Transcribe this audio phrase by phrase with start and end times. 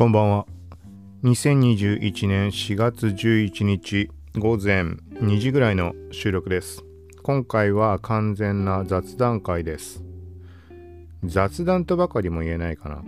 [0.00, 0.46] こんばんは。
[1.24, 6.82] 2021年4月11日午前2時ぐらいの収録です。
[7.22, 10.02] 今回は完全な雑談会です。
[11.22, 13.02] 雑談とばかりも言えないかな。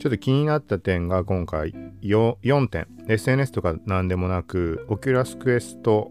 [0.00, 2.88] ちょっと気になった点が今回 4, 4点。
[3.06, 6.10] SNS とか何でもなく、オキュラスクエスト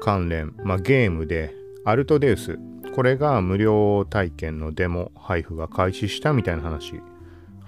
[0.00, 2.58] 関連、まあ、ゲームでアルトデウス。
[2.94, 6.94] これが無料体験のデモ配布が開始したみたいな話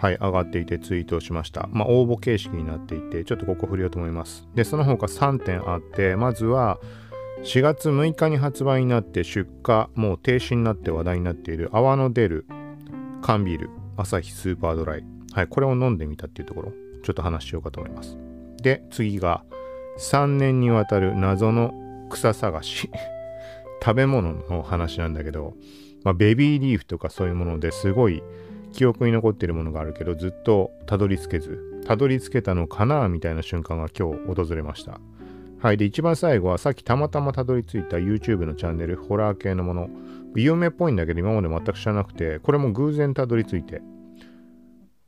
[0.00, 1.68] はい、上がっていてツイートをしました。
[1.72, 4.48] まあ、応募形式になっていて、ちょっとここ振りようと思います。
[4.54, 6.78] で、その他3点あって、まずは、
[7.42, 12.46] 4月6日に発売になって出荷、もう停止になって話題になっている泡の出る
[13.20, 15.04] 缶ビール、アサヒスーパードライ。
[15.32, 16.72] はい、これを飲んでみたっていうところ、
[17.02, 18.16] ちょっと話しようかと思います。
[18.62, 19.44] で、次が、
[19.98, 21.74] 3年にわたる謎の
[22.08, 22.88] 草探し。
[23.84, 25.54] 食べ物の話なんだけど、
[26.04, 28.22] まあ、ベビーリーフとかそういうものですごい
[28.72, 35.00] 記憶に残っているものがあるけどずっとたどり着けずたどり着けたのかなみたいな瞬間が今日訪れました。
[35.60, 39.90] はいで一番最後はさっきたまたまたどり着いた YouTube のチャンネルホラー系のもの。
[40.34, 43.82] 有名っぽいんだけど今まで全く知らなくてこれも偶然たどり着いて。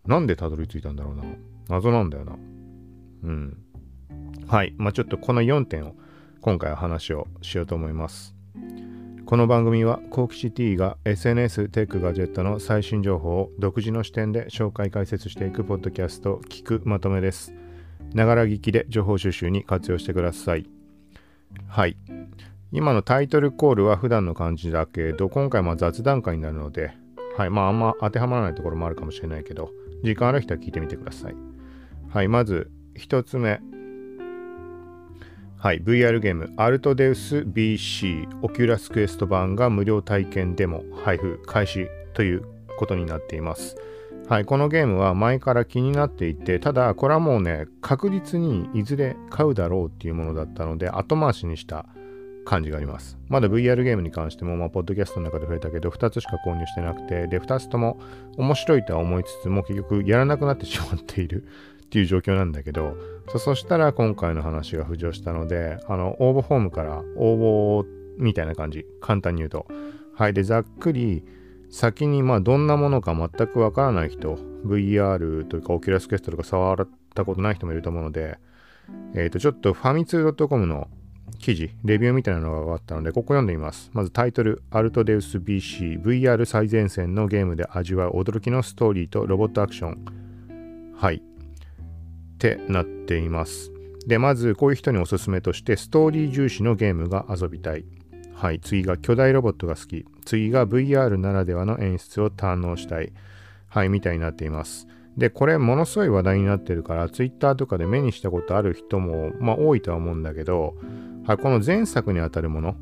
[0.07, 1.23] なんでたどり着いたんだろうな？
[1.69, 2.37] 謎なんだよな。
[3.23, 3.57] うん。
[4.47, 5.95] はいまあちょっとこの4点を
[6.41, 8.35] 今回は話をしようと思います。
[9.33, 17.55] この番組はコーキシティが SNS テックガジェットの最新情報を独自の視点で紹介解説していくポッドキャスト聞くまとめです。
[18.13, 20.69] ながら聞きで情報収集に活用してください。
[21.67, 21.97] はい。
[22.73, 26.93] 今のタイトルコールは普段の感じだけど、今回も雑談会になるので、
[27.39, 27.49] はい。
[27.49, 29.71] まああんま当てはまらないところもあるかもしれないけど、
[30.05, 31.35] 時間ある人は聞いてみてください。
[32.11, 32.29] はい。
[32.29, 33.63] まず1つ目。
[35.63, 42.43] はい、VR ゲーム、アルトデウス BC オキュラスクエスト版が無料体験デモ配布開始という
[42.79, 43.77] ことになっています。
[44.29, 51.87] はい、このゲームは前から気になっていて、ただこれはもうね、確実にいずれ買うだろうっていうものだったので、後回しにした
[52.45, 53.17] 感じがあります。
[53.29, 58.01] まだ VR ゲームに関しても、まあ、ポッドキャストの中で増えたけど、2つしか購入してなくて、で、2つとも
[58.37, 61.47] 面白いとは思いつつも、結局やらなくなってしまっている
[61.93, 62.97] っていう状況なんだけど、
[63.37, 67.87] そしたら今回の話が浮上したので、あの、応募フォームから応募
[68.17, 69.67] みたいな感じ、簡単に言うと。
[70.15, 70.33] はい。
[70.33, 71.23] で、ざっくり、
[71.69, 78.39] 先にまあどんなものか全くわからない人、VR というかオキュラスケストとか触ったことない人もいると思うので、
[79.15, 80.89] えっ、ー、と、ちょっとファミツー .com の
[81.41, 83.91] 記事、レビューみたいなのが上がったので、ここ読んでみます。
[83.93, 90.05] まずタイトル、アルトデウス BC、VR 最前線のゲームで味わう驚きのストーリーとロボットアクション。
[90.97, 91.23] はい。
[92.43, 93.71] ってなっています。
[94.05, 97.85] で、まずこういう人におすすめとして、ストーリー重視のゲームが遊びたい。
[98.35, 98.59] はい。
[98.59, 100.05] 次が巨大ロボットが好き。
[100.25, 103.13] 次が VR ならではの演出を堪能したい。
[103.69, 103.89] はい。
[103.89, 104.89] みたいになっています。
[105.17, 110.75] で、これものすごい話題になってるから、Twitter とかで目にしたことある人も、まあ多いとは思うんだけど、
[111.25, 112.75] はい、この前作にあたるもの、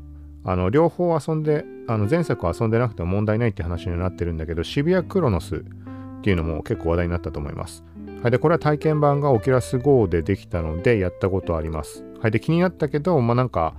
[0.43, 7.83] あの、両方遊んで、あの前作を遊んでなくても問題ないって話になってるんだけど、渋谷クロノスっていうのも結構話題になったと思います。
[8.21, 12.03] はい、で、これは体験版がオキュラス GO でできたのでやったことあります。
[12.21, 13.73] はい、で、気になったけど、まあなんか、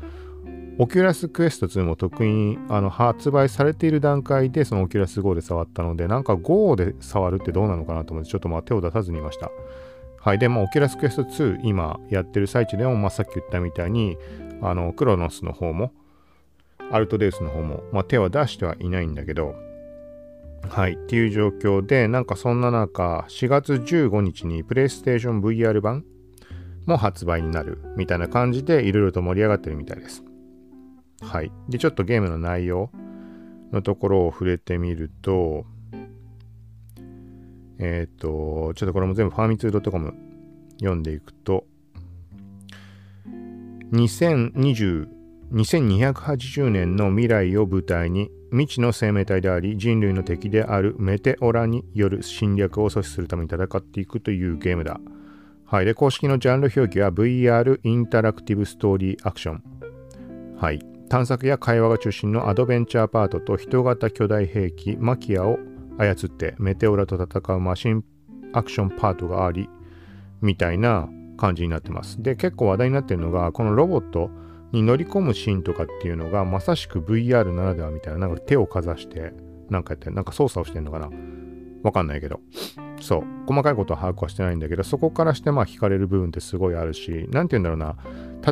[0.79, 9.51] オキュラスクエスト2もとっくにあの発売されている段階でそのオキュラス GO で触ったので、なんか GO で触るってどうなのかなと思って、ちょっとまあ手を出さずにいました。
[10.23, 10.39] はい。
[10.39, 14.17] で、まあ、オキュラスクエスト2、今やってる最中でも、まあ、さっき言ったみたいに、
[14.61, 15.93] あの、クロノスの方も、
[16.93, 19.57] アルトデウスの方も、まあ、手は出してはいないんだけど、
[20.69, 26.05] はい、っていう状況で、なんかそんな中、4月15日に PlayStation VR 版
[26.87, 30.25] も発売になるみたいな感じでいろいろと盛り上がってるみたいです。
[31.21, 31.53] はい。
[31.69, 32.91] で、ちょっとゲームの内容
[33.73, 35.67] のところを触れてみると、
[37.79, 40.15] えっ、ー、と、ちょっとこれも全部ファーミツー .com
[40.79, 41.65] 読んでいくと、
[43.93, 45.23] 2020
[45.53, 55.01] 2280年の未来を舞台に未知の生命体であり人類の敵であるメテオラによる侵略を阻止するために戦っていくというゲームだ。
[55.65, 55.87] はい。
[55.87, 59.63] で、公式のジャンル表記は VR インタラクティブストーリーアクション。
[60.59, 60.81] はい。
[61.09, 65.59] 探索や会話が中心のアドベンチャーパートと人型巨大兵器マキアを
[65.97, 68.05] 操ってメテオラと戦うマシン
[68.53, 69.71] アクションパートがあり
[70.43, 71.09] みたいな
[71.39, 72.23] 感じになってます。
[72.23, 74.31] で、結構話題になってるのがこのロボット
[74.73, 79.33] に乗り込むシーンとかっていうのがまさしく VR ならではみたいな、なんか手をかざして
[79.71, 81.11] なんかやって、なんか操作をしてんのかな
[81.83, 82.41] わかんないけど。
[83.01, 83.25] そう。
[83.47, 87.97] 細かいことは把握はしてないんだけど、そこからしてまあ惹かれる部分ってすごいあるし、なんて言うんだろうな。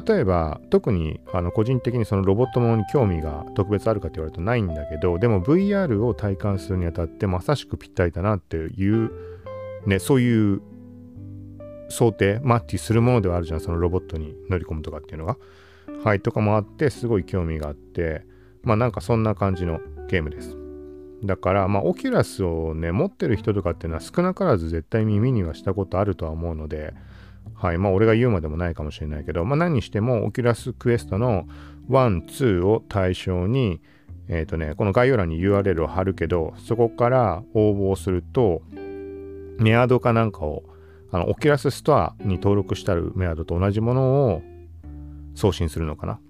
[0.06, 9.12] 例えば、特にあの個人的にそのロボットものに興味が特別あるかって言われるとないんだけど、でも VR を体感するにあたってまさしくぴったりだなっていう、
[9.86, 10.60] ね、そういう
[11.88, 15.36] 想定マッチするものではあるじゃんそのロボットに乗り込むとかっていうのが
[16.04, 18.24] はいとかもあってすごい興味があって
[18.62, 20.56] まあなんかそんな感じのゲームです。
[21.22, 26.94] だからまあオキュラスをね持ってる人とかっていうのは少なからず絶対耳にはしたことあるとは思うので
[27.54, 31.46] はいまあ俺が言うまでもないかもしれないけどまあ何にしてもオキュラスクエストの
[31.90, 33.80] 1、2を対象に
[34.28, 38.62] えっ、ー、とねこの概要欄に URL を貼るけどそこから応募すると
[39.58, 40.62] メアドかなんかを
[41.12, 44.42] あのオキュラスストアに登録してあるメアドと同じものを
[45.40, 46.20] 送信するのかな？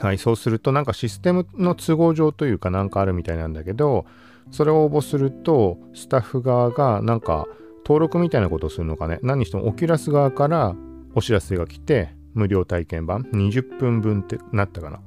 [0.00, 4.06] はい、そうするとなんかシステムの都合上というかなんかあるみたいなんだけど、
[4.50, 7.46] それを応募すると、スタッフ側がなんか
[7.84, 9.18] 登録みたいなことをするのかね？
[9.22, 10.74] 何にしてもオキュラス側から
[11.14, 15.00] お知らせが来て、無料体験版20分分ってなったかな？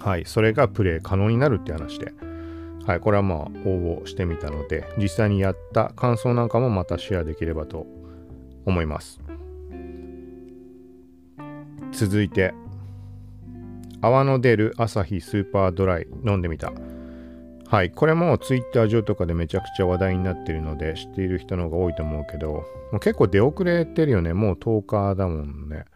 [0.00, 2.12] はい、それがプレイ可能になるって話で。
[2.84, 3.38] はい、これはまあ
[3.68, 7.86] 応募してみたので、実際にやった感想なんかもまたシェアできればと
[8.64, 9.20] 思います。
[11.98, 12.54] 続いて、
[14.00, 16.70] 泡の出る朝日スーパードライ飲んでみた。
[17.66, 17.90] はい。
[17.90, 22.62] これも Twitter 上とかでめちゃくちゃ話題になってるので知っている人の方が多いと思うけど、も
[22.92, 24.32] う結構出遅れてるよね。
[24.32, 25.86] もう10日だもんね。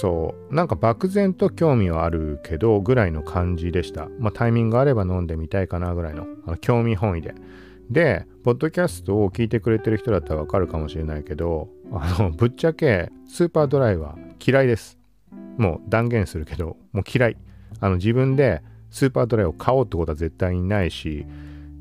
[0.00, 0.54] そう。
[0.54, 4.08] なんか漠然と興味はあるけど、ぐらいの感じでした。
[4.20, 7.34] まあタイミングがあれば飲んでみたいかなぐらいのあの興味本位で。
[7.90, 14.99] で、ポッドキャストを聞いてくれてる人だったらわかるかもしれないけど、あの、ぶっちゃけスーパードライは嫌いです。
[15.58, 17.36] もう断言するけど、もう嫌い。
[17.80, 21.26] あの自分でスーパードライを買おうってことは絶対にないし、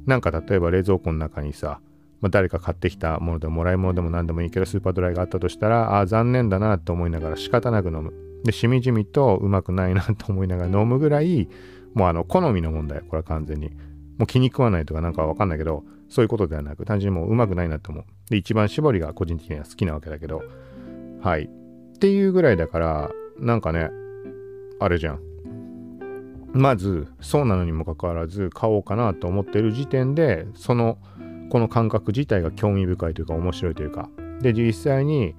[0.05, 1.79] なんか例えば冷蔵庫の中にさ、
[2.21, 8.13] まあ、誰か買ってきたものでももらい物でも何でもいいけどスーパードライがあったとしたら、ああ、残念だなって思いながら仕方なく飲む。
[8.43, 11.49] で、しみじみとうまくないなと思いながら飲むぐらい、
[11.93, 13.69] もうあの、好みの問題、これは完全に。
[14.17, 18.03] もう気に食わないとかなんかわかんないけど、そういうことではなく、単純にもううまくないなと思う。
[18.29, 20.43] で、一番搾りが個人的には好きなわけだけど、
[21.21, 21.49] はい。
[21.95, 23.89] っていうぐらいだから、なんかね、
[24.79, 25.19] あれじゃん。
[26.53, 30.97] まず、そうなのにもかかわらず、買おうかなと思ってる時点で、その、
[31.49, 34.09] この感覚自体が興味深いというか、面白いというか。
[34.41, 35.35] で、実際に、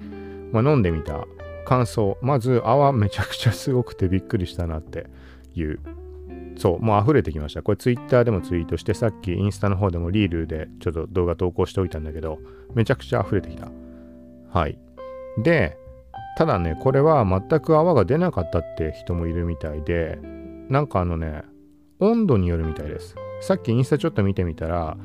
[0.52, 1.26] まあ、飲んでみた
[1.64, 2.16] 感想。
[2.22, 5.06] まず、泡めちゃくちゃすごくてびっくりしたなって
[5.54, 5.80] いう。
[6.56, 7.62] そう、もう溢れてきました。
[7.62, 12.38] これ Twitter でもツイートして、さっきインスタの方でもリールでちょっと動画投稿しておいたんだけど、
[12.74, 13.70] めちゃくちゃ溢れてきた。
[14.52, 14.78] はい。
[15.42, 15.76] で、
[16.36, 20.18] ただね、これは全く泡が出なかったって人もいるみたいで、
[20.68, 21.42] なんかあのね、
[21.98, 23.14] 温度によるみたいです。
[23.40, 24.96] さっきインスタちょっと見てみたら、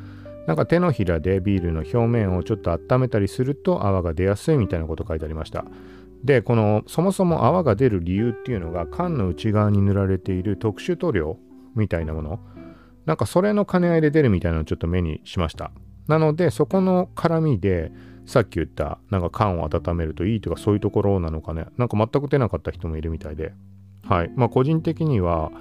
[0.47, 5.65] なんか手のひらでビールの表面をちょっと温めたりすると泡が出やすいみたいなこと書いてありました。
[6.23, 11.37] で、このそもそも泡が出る理由っていうのが缶の内側に塗られている特殊塗料
[11.75, 12.39] みたいなもの。
[13.05, 15.71] なんかそれの兼ね合いで出るみたいなのをちょっと目にしました。
[16.07, 17.91] なのでそこの絡みで
[18.25, 21.65] さっき言ったなんか缶を温めるといいとかそういうところなのかね。
[21.77, 23.53] なんか全く出なかった人もいるみたいで。
[24.03, 24.31] はい。
[24.35, 25.51] まあ個人的には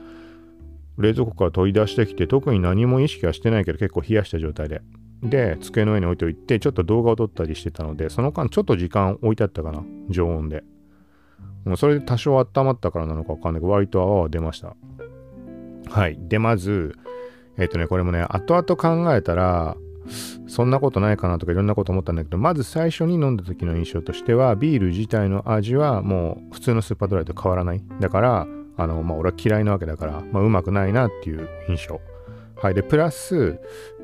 [0.99, 4.83] 冷蔵庫から取り出してきて特に何も意識はしてないけど結構冷やした状態で。
[5.23, 9.83] で机の上に置いておいてちょっと動画を撮ったりしてたのでその間ちょっと時間置いてあったかな。
[10.11, 10.65] 常温で。
[11.65, 14.77] もうそれで多少温まったからなのかわかんないけど割と泡は出ました。
[15.91, 16.19] はい。
[16.19, 16.97] でまず
[17.57, 19.77] えっ、ー、とねこれもね後々考えたら
[20.47, 27.83] そんなことないかなとかいろんなこと思ったんだけど、まず最初に飲んだ時の印象としては、ビール自体の味はもう普通のスーパードライと変わらない。
[28.01, 28.47] だから、
[28.77, 32.01] あの、まあ、俺は嫌いなわけだから、まあ、うまくないなっていう印象。
[32.57, 32.75] はい。
[32.75, 33.59] で、プラス、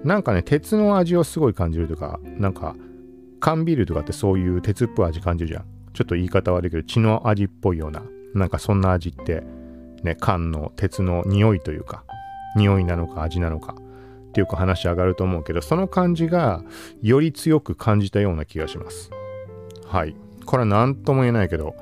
[0.04, 2.76] なんかね、鉄の味をすごい感じるとか、なんか、
[3.40, 5.64] 缶ビールとかってそういう鉄っぽい味感じるじゃん。
[5.92, 8.02] ちょっと言い方悪いけど、血の味っぽいような、
[8.34, 9.42] なんかそんな味って、
[10.02, 12.04] ね、缶の鉄の匂いというか、
[12.56, 13.74] 匂いなのか味なのか。
[14.30, 16.62] っていうか話上がると思うけど、その感じが
[17.02, 19.10] より強く感じたような気がします。
[19.86, 20.14] はい。
[20.46, 21.74] これは何とも言えないけど、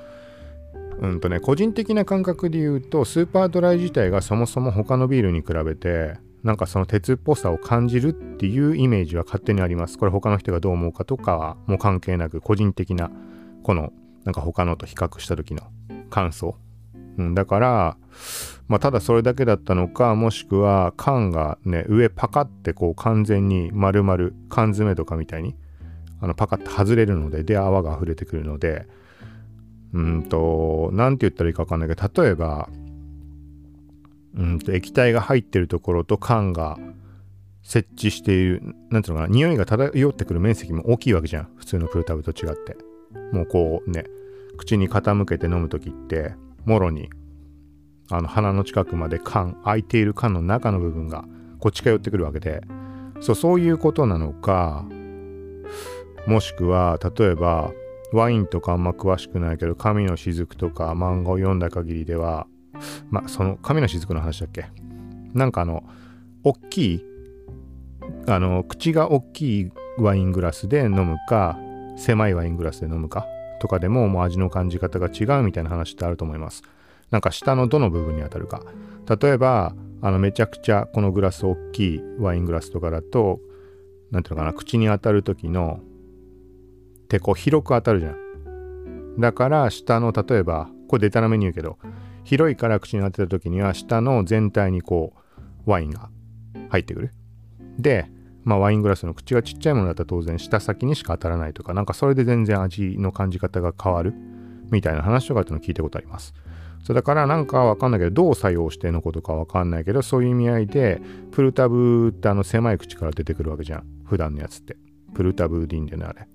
[1.01, 9.99] うんとね、個人的な感覚で言うと、スーパードライ自体がそもそも他のビールに比べて、なんかその鉄っぽさを感じるっていうイメージは勝手にあります。
[9.99, 13.11] これ他の人がどう思うかとかはもう関係なく、個人的な、
[13.63, 13.93] この、
[14.25, 15.63] なんか他のと比較した時の
[16.11, 16.57] 感想。
[17.19, 17.97] うん、だから、
[18.69, 25.57] まあ、ただそれだけだったのか、もしくは缶がね、上パカってこう完全に丸々缶詰とかみたいに、
[26.21, 28.87] あのパカって外れるので、で泡が溢れてくるので、
[29.93, 32.69] うんと、なんて言ったらいいかわかんないけど、例えば、
[34.35, 36.79] うんと液体が入ってるところと缶が
[37.63, 41.49] 設置している、なんていうのかな、匂いが漂ってくる面積も大きいわけじゃん。
[41.57, 42.77] 普通のプルタブと違って。
[43.33, 44.05] もうこうね、
[44.59, 46.35] 口に傾けて飲む時って、
[46.65, 47.11] もろに
[48.11, 51.25] あの鼻の近くまで缶開いている缶の中の部分が
[51.59, 52.63] こう近寄ってくるわけで
[53.21, 54.87] そうそういうことなのか
[56.27, 57.73] もしくは例えば
[58.13, 62.47] ワインとかあんま詳しくないけど神の雫とか漫画を読んだ限りでは
[63.11, 64.67] まあその神の雫の話だっけ？
[65.35, 65.85] なんかあの
[66.45, 67.05] 大きい
[68.27, 71.59] あの口が大きいワイングラスで飲むか
[71.97, 73.27] 狭いワイングラスで飲むか？
[73.59, 76.63] とかでももう味の感じ方が違うみたいな話ってあると思います。
[77.11, 78.63] なんか下のどの部分に当たるか。
[79.21, 83.41] 例えばあのめちゃくちゃこのグラス大きいワイングラスとかだと
[84.11, 85.81] 何ていうのかな口に当たる時の
[87.09, 89.19] 手こう広く当たるじゃん。
[89.19, 91.79] だから下の例えばこれデタラメに言うけど
[92.25, 95.15] 広いから口に当てた時には下の全体にこ
[95.67, 96.11] うワインが
[96.69, 97.13] 入ってくる。
[97.79, 98.11] で
[98.49, 104.15] まあワイングラスの口がちっちゃいものだったら当然下先にしか当たらないとかなんかそれで全然味の感じ方が変わる
[104.71, 106.33] みたいな話とかっての聞いたことあります。
[106.83, 113.85] そうだからなんかわかんないけどどう作用してのことかわかんないけどそういう意味合いでプルタブってあの狭い口から出てくるわけじゃん。
[114.07, 114.79] 普段のやつって。
[115.15, 116.27] プルタブディンでねあれ。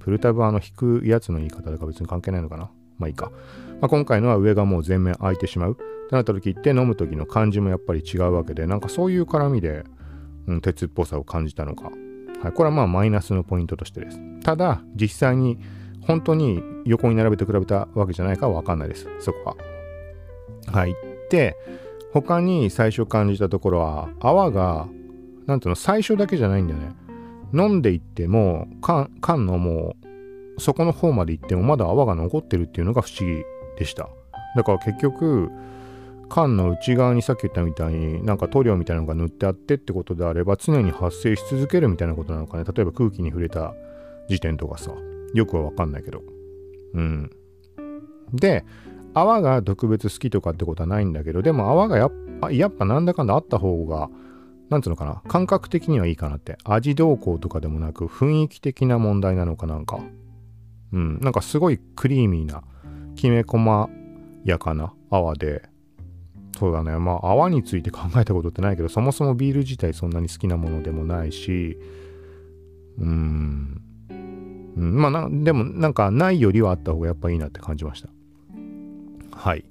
[0.00, 2.70] プルタブはあの引くやつの言い方だか別に関係ないのかな。
[2.98, 3.30] まあいいか、
[3.80, 5.72] まあ、今回のは上がもう全面開いてしまう。
[5.72, 5.74] っ
[6.08, 9.84] てなった時って飲む時の感じもやっぱり違うわけでなんかそういう絡みで、
[10.46, 11.90] うん、鉄っぽさを感じたのか、
[12.42, 14.18] はい、これはまあマイナスのポイントとしてです。
[14.42, 15.58] ただ実際に
[16.02, 19.08] 本当に横に並べて比べたわけじゃないかは分かんないです。
[19.20, 19.56] そこは。
[20.72, 20.94] はい
[21.30, 21.56] で
[22.12, 24.86] 他に最初感じたところは泡が
[25.46, 26.94] なんていうの最初だけじゃないんだよね。
[27.52, 29.96] 飲んでいっても缶缶のも
[30.56, 33.42] う底の方まで行ってもまだ泡が残ってるっていうのが不思議
[33.78, 34.08] でした。
[34.56, 35.50] だから結局
[36.34, 43.72] 缶の内側にさっき言ったみたいになんか塗料みたいなのが塗ってあってってことであれば常に発生し続けるみたいなことなのかね例えば空気に触れた
[44.28, 44.90] 時点とかさ
[45.32, 46.22] よくは分かんないけど。
[46.94, 47.30] うん。
[48.32, 48.64] で、
[49.12, 54.08] 泡が特別好きとかってことはないんだけど、でも泡がやっぱやっぱなんだかんだあった方が、
[54.70, 56.56] なんつうのかな、感覚的にはいいかなって。
[56.64, 60.00] 味動向とかでもなく、雰囲気的な問題なのかなんか。
[60.92, 61.20] うん。
[61.20, 62.62] なんかすごいクリーミーな、
[63.16, 63.90] きめ細
[64.44, 65.62] やかな泡で、
[66.58, 66.96] そうだね。
[66.98, 71.78] まあ、泡について考えたことってないけど、そもそもビール自体そんなに好きなものでもないし、
[72.98, 73.80] うん。
[74.76, 78.08] うん、まあな、でもなんかないよりはあった方がやっぱいいなって感じました。
[79.32, 79.64] はい。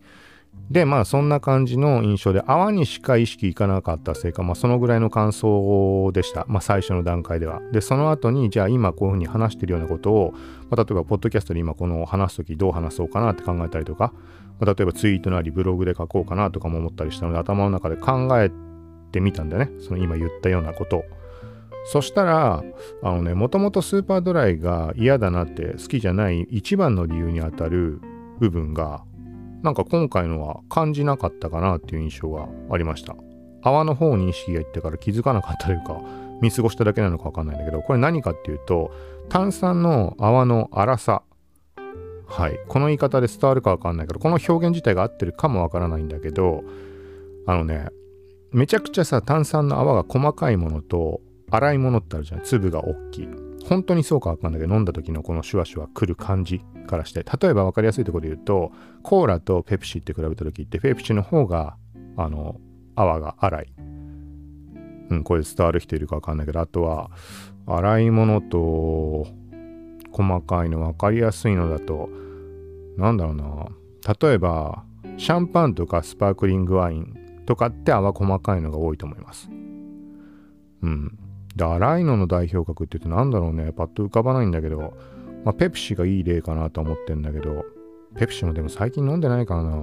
[0.73, 6.47] で、まあそんな感じの印象で、泡にしか意識いかなかったせいか、まあそのぐらいの感想でした。
[6.49, 7.61] まあ最初の段階では。
[7.71, 10.33] で、その後に、じゃあ今こういうふうに話してるようなことを、
[10.71, 14.13] まあ、例えばポッドキャストで今この話すときどう話そうかなって考えたりとか、
[14.59, 18.49] まあ、例えばツイートなりブログで書こうかなとかも思ったりしたので、頭の中で考え
[19.11, 19.71] てみたんだよね。
[19.79, 21.03] その今言ったようなことを。
[21.85, 22.63] そしたら、
[23.03, 28.01] あのね、もともとスーパードライが嫌だなって好きじゃない一番の理由にあたる
[28.39, 29.03] 部分が、
[29.63, 33.15] なんか今回のは感じなかったかなっていう印象がありました。
[33.61, 36.01] 泡の方に意識がいってから気づかなかったというか、
[36.41, 38.91] 見過ごしただけなのかわかんないんだけど、これ何かっていうと、
[39.29, 41.23] 炭酸の泡の粗さ。
[42.27, 42.59] はい。
[42.67, 46.63] この言い方で伝わるかわかんないけど、この表現自体が合ってるかもわからないんだけど、
[47.47, 47.87] あのね、
[48.51, 53.27] めちゃくちゃさ、炭酸の泡が細かいものと、洗い物ってあるじゃん粒が大きい
[53.67, 61.77] 本当にそうかわかんないけど飲んだ時のこのシュワシュワくる感じからして例えば分かりやすいところで言うとコーラとペプシって比べた時ってペプシの方が
[62.17, 62.59] あの
[62.95, 63.73] 泡が粗い。
[65.09, 67.11] うんこれ伝わる人いるか分かんないけどあとは
[67.67, 69.27] 洗い物と
[70.11, 72.09] 細かいの分かりやすいのだと
[72.97, 73.67] なんだろうな。
[74.21, 74.83] 例えば
[75.17, 79.49] シャンパンとかスパークリングワインとかって泡細かいのが多いと思います。
[80.81, 81.17] うん。
[81.55, 84.93] で、荒いのの代表格って言うと何だろうね、パッと浮かばないんだけど、
[85.43, 87.65] まあ、ペプシがいい例かなと思ってんだけど、
[88.15, 89.69] ペプシもでも最近飲んでないからな。
[89.69, 89.73] う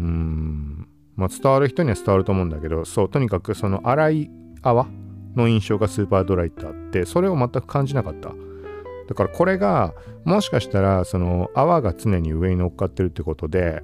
[0.00, 0.88] ーん。
[1.16, 4.30] まあ、伝わる人には伝わると思うんだけど、そう、とにかくその荒い
[4.62, 4.86] 泡
[5.36, 8.30] の印象がスーパードライってあって、それを全く感じなかった。
[9.08, 9.94] だからこれが、
[10.24, 13.82] もしかしたら、その泡が常に上に乗っかってるってことで、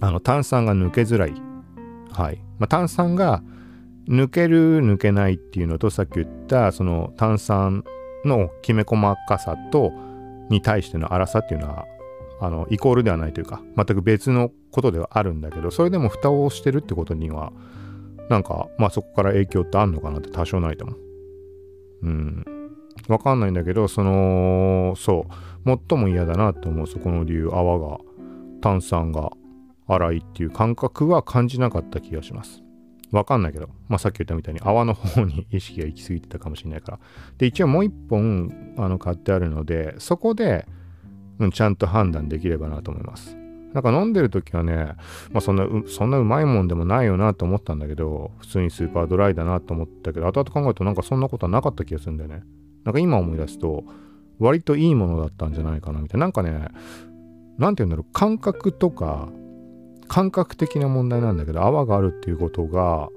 [0.00, 1.34] あの炭酸が抜けづらい。
[2.10, 2.38] はい。
[2.58, 3.42] まあ、炭酸が
[4.08, 7.84] 抜ける抜けないっていうのとさっき言ったその炭酸
[8.24, 9.92] のきめ細かさと
[10.48, 11.86] に対しての粗さっていうのは
[12.40, 17.52] あのイコールではないというか全く別のことではあるんだけどそれでも蓋をしてるってことには
[18.28, 20.98] なんかまあそこから影響ってあんのかなって多少ないと思う。
[22.02, 22.44] うん。
[23.08, 25.26] わかんないんだけどそのそ
[25.66, 27.98] う最も嫌だなと思うそこの理由泡が
[28.60, 29.30] 炭酸が
[29.86, 32.61] 粗いっていう感覚は感じなかった気がします。
[33.12, 36.98] わかんないけど、まあ、さっき言ったみたいに泡の方に 意識が行き過ぎてたかもしれないから。
[37.38, 40.66] で、一応もう一本あの買ってあるので、そこで、
[41.38, 43.36] うん、ちゃんと判断できればなと思います。
[43.74, 44.94] なんか飲んでる時はね、
[45.30, 52.42] まあそんな、そんなうまいもんでもないよなと思ったんだけど、普通にスーパードライだなと思ったけど、後々考えるとなんかそんなことはなかった気がするんだよね。
[52.84, 53.84] なんか今思い出すと、
[54.38, 56.26] 割といいものだったんじゃないかなみたいな。
[56.26, 56.68] なんかね、
[57.58, 59.28] なんて言うんだろう、感覚とか、
[60.12, 63.08] 感覚的な問題なんだけど、泡があるっていうことが、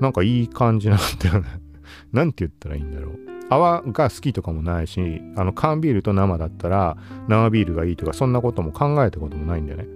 [0.00, 1.46] なんかいい感じなんだよね。
[2.12, 3.18] なんて言ったらいいんだろう。
[3.48, 6.96] 泡が好きとかもないし、あの缶ビールと生だったら
[7.28, 9.86] 生ビールがいいとかそんなことも考えたこともないんだよね。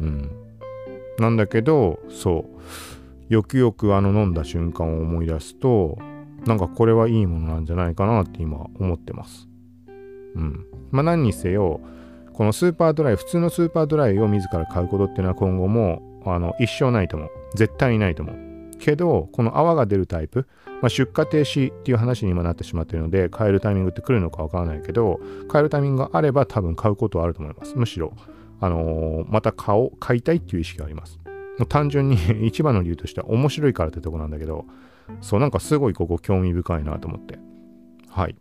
[0.00, 0.30] うん。
[1.18, 2.48] なんだけど、そ
[3.28, 3.34] う。
[3.34, 5.98] よくよくあの飲んだ瞬間を思い出すと、
[6.46, 9.48] なんかこれはいいものなんじゃないかなって今思ってます。
[10.36, 10.66] うん。
[10.92, 11.80] まあ何にせよ、
[12.34, 17.30] このスーパードライ、普通のスーパードライを自ら買うことっていうのは今後もあの一生ないと思う。
[17.54, 18.36] 絶対にないと思う。
[18.78, 20.48] けど、この泡が出るタイプ、
[20.80, 27.76] まあ、出荷停止っていう話に今なってしまってるので、買えるタイミングって来るのかわからないけど、買えるタイミングがあれば多分買うことはあると思います。
[27.76, 28.12] むしろ、
[28.60, 31.20] あのー、また買おう、買いたいっていう意識があります。
[31.58, 34.64] もう単純に 一番の理由としては面白いからってとこなんだけど、
[35.20, 37.38] そう、なんかすごいここ興味深いなと思って。
[38.08, 38.36] はい。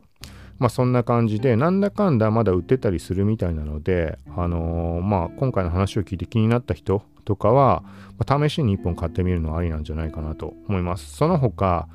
[0.62, 7.84] まあそんな感じで、なんだかんだまだ売ってたりするみたいなので、あのー、まあ今回の話を聞いて気になった人とかは、
[8.20, 11.16] まあ、試しに1本買ってみるのはありなんじゃないかなと思います。
[11.16, 11.88] その他、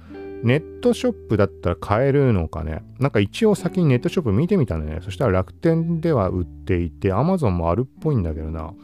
[0.42, 2.82] ネットショップだったら買えるのかね。
[2.98, 4.98] なんか一応先にネットショップ見てみたね。
[5.00, 8.74] そしたら楽天では売っていて、Amazon もあるっぽいんだけどな。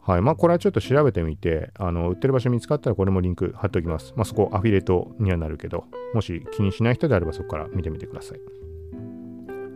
[0.00, 0.22] はい。
[0.22, 4.14] まあこれはちょっと調べてみて、あの、売ってる場所見つかったらこれもリンク貼っておきます。
[4.16, 5.84] まあそこアフィリエイトにはなるけど、
[6.14, 8.59] もし気にしない人であればそこから見てみてください。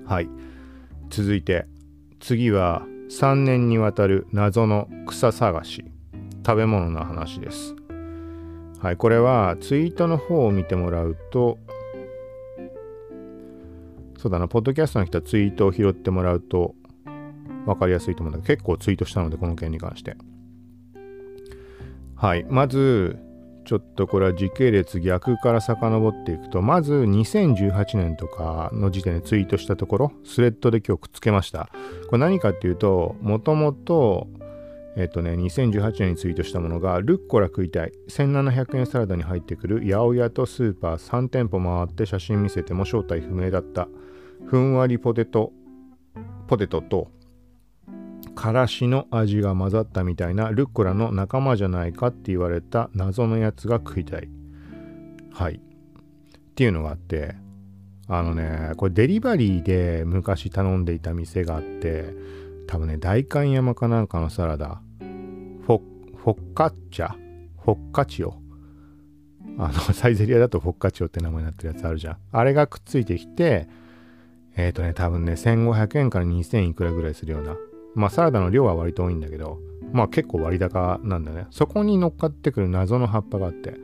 [0.06, 0.28] はい。
[1.11, 1.66] 続いて、
[2.20, 5.84] 次は3年にわたる謎の草探し。
[6.46, 7.75] 食べ物の話です。
[8.78, 11.58] はい、これはツイートの方を見てもらうと、
[14.18, 16.75] そうだな、ポッドキャストの人はツイートを拾ってもらうと
[17.64, 20.18] 分かりやすいと思うんだけど、結構ツイートしたので、この件に関して。
[22.14, 23.18] はい、まず、
[23.64, 31.70] ちょっとこれは時系列逆から遡っていくと、まず2018年とかの時点でツイートしたところ、スレッドで今日くっつけました。
[32.09, 34.29] これ何かっていうと、もともと、
[34.96, 37.92] えっとね、2018年にツイートしたものが、ルッコラ食いたい。
[38.09, 43.88] 1700円サラダに入ってくる八百屋とスーパー3店舗回って写真見せても正体不明だった。
[44.46, 45.53] ふんわりポテト、
[46.46, 47.11] ポテトと、
[48.35, 54.29] からしの味が混ざったみたいなルッコラの仲間じゃないかって言われた謎のやつが食いたい。
[55.33, 55.55] はい。
[55.55, 55.61] っ
[56.55, 57.35] ていうのがあって、
[58.07, 62.14] あのね、これデリバリーで昔頼んでいた店があって、
[62.66, 64.81] 多分ね、代官山かなんかのサラダ、
[65.66, 65.81] フォ
[66.16, 67.11] フォッカッチャ？
[67.64, 68.35] フォッカチオ？
[69.59, 72.16] あの、 サイゼリアだとフォッカチオって名前になってるやつあるじゃん。
[72.33, 73.68] あれがくっついてきて、
[74.57, 77.57] えっ、ー、とね、多分ね、1500円から2000いくらぐらいするような。
[77.94, 79.59] まあ、サラダの量は割と多いんだけど、
[79.92, 81.46] まあ結構割高なんだね。
[81.50, 83.74] そこに乗っかってくる謎の葉っぱがあって。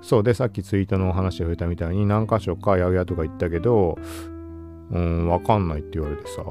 [0.00, 3.98] そうで、さっきツイートのお話が増えたみたいに何箇所か八百屋とか行ったけど、
[4.90, 6.44] うん、わかんないって言われてさ。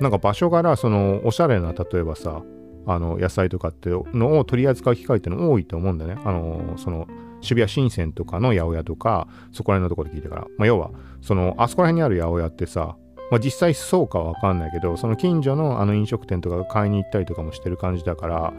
[0.00, 2.42] なんか場所柄、その、おしゃれな、例えばさ、
[2.86, 6.22] あの、野菜とかってのを取り扱う機会っての多いと思うんだよね。
[6.24, 7.08] あの、その、
[7.40, 10.42] 渋谷新鮮とかの八百屋とか、そこら辺のところで聞いてから。
[10.56, 12.96] まあ、要は、その、あそこら辺にある八百屋ってさ、
[13.30, 18.52] まあ、実際そうかはわかんないけど、その近所のあの飲食店とか買いに行ったりとかもしてる感じだから、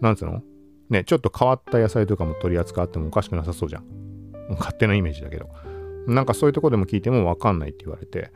[0.00, 0.42] なんつうの？
[0.90, 3.84] ね、ちょっと変わった野菜とかも取り扱ってもおかしくなさそうじゃん。
[4.58, 5.48] 勝手なイメージだけど。
[6.06, 8.30] なんかそういうとこでも聞いてもわかんないって言われて。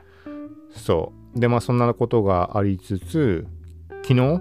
[0.70, 1.38] そう。
[1.38, 3.46] で、まあそんなことがありつつ、
[4.02, 4.40] 昨日、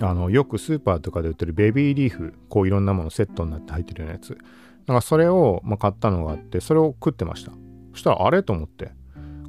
[0.00, 4.38] あの、よくスーパーとかで売ってるベビーリーフ、こういろんなものセットになって入ってるようなやつ。
[4.86, 7.52] なんかそれを、まあ、買ったのがあって、それを食ってました。
[7.92, 8.92] そしたらあれと思って、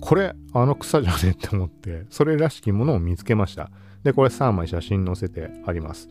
[0.02, 3.72] これ、あの草じゃねって思って、それらしきものを見つけました。
[4.04, 6.10] で、これ3枚写真載せてあります。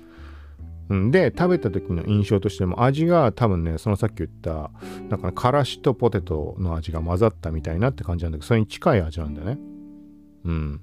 [1.11, 4.70] で、食べた時の印象としても味が多分ね、そのさっき言った、
[5.09, 9.59] なんか、ね、からしとポテトの味が混ざったみたいなって感じなんだけど、それに近い味なんだよね。
[10.44, 10.81] うん。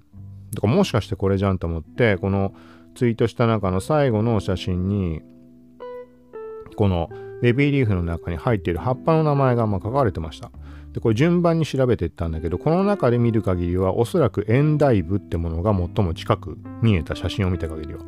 [0.53, 2.53] だからもしかしてこれじゃんと思って、この
[2.95, 5.21] ツイートした中の最後の写真に、
[6.75, 7.09] この
[7.41, 10.51] ベビーリーフの中に入っている葉っぱの名前がま書かれてました。
[10.97, 17.99] で、これ順番に調べていったんだけど、この中で見る限りは、おそらくエンダイブってものが最も近く見えた写真を見た限りは。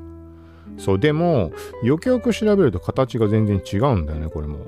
[0.79, 1.51] そう、でも、
[1.83, 4.65] よくよく調べると形が全然違うんだよね、これも。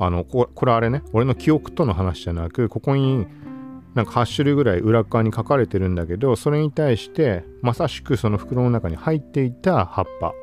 [0.00, 3.28] あの、ここれあれね、俺の記憶との話じゃなく、ここに
[3.94, 10.34] なんか8種類ぐらい裏側に書かれてるんだけど、それに対して、まさしくその袋の中に入っていた葉っぱ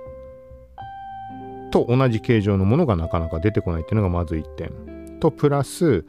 [1.70, 5.18] と同じ形状のものがなかなか出てこないっていうのがまず1点。
[5.20, 6.06] と、プラス、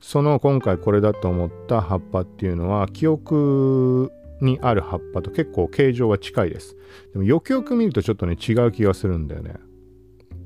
[0.00, 6.76] その今回これだと思った葉っぱっていうのは、記憶にある葉っぱと結構形状は近いです。
[7.12, 9.54] でもよくよく見るとちょっとね違う気がするんだよね。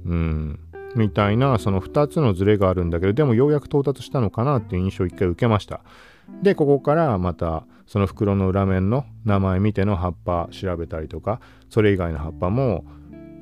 [0.06, 0.60] うん。
[0.96, 5.80] みたいなその2つのズレがあるんだけどでもようやく到達したのかなっていう印象を一回受けました。
[6.42, 12.84] でここからまたその袋の裏面の名前見ての葉っぱ調べたりとかそれ以外の葉っぱも